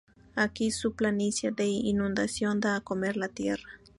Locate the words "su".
0.71-0.93